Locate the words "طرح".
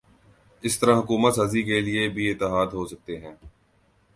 0.79-0.95